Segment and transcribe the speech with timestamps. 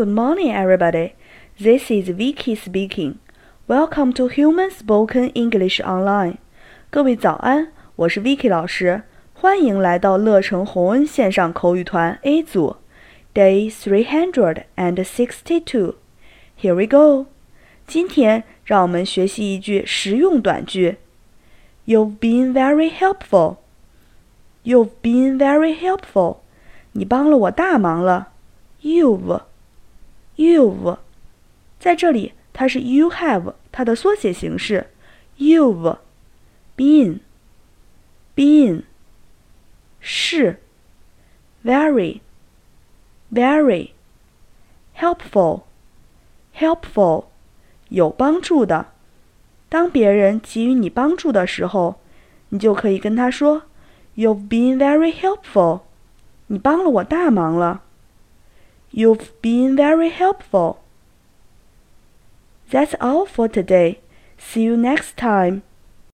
[0.00, 1.14] Good morning, everybody.
[1.58, 3.14] This is Vicky speaking.
[3.66, 6.36] Welcome to Human Spoken English Online.
[6.90, 9.02] 各位早安，我是 Vicky 老师，
[9.32, 12.76] 欢迎来到乐成洪恩线上口语团 A 组，
[13.34, 15.94] Day three hundred and sixty-two.
[16.60, 17.26] Here we go.
[17.86, 20.96] 今天让我们学习一句实用短句。
[21.86, 23.56] You've been very helpful.
[24.64, 26.38] You've been very helpful.
[26.92, 28.28] 你帮了我大忙了。
[28.82, 29.40] You've,
[30.41, 30.97] you've，
[31.79, 34.87] 在这里它是 you have 它的缩写形式。
[35.37, 35.97] You've
[36.75, 37.19] been,
[38.35, 38.83] been
[39.99, 40.59] 是
[41.63, 42.21] very,
[43.31, 43.91] very
[44.95, 45.61] helpful,
[46.55, 47.25] helpful
[47.89, 48.87] 有帮助的。
[49.69, 51.99] 当别人给予你帮助的时候，
[52.49, 53.63] 你就可以跟他说
[54.15, 55.81] ：“You've been very helpful。”
[56.47, 57.81] 你帮了我大忙了。
[58.91, 60.81] You've been very helpful.
[62.69, 63.99] That's all for today.
[64.37, 65.63] See you next time.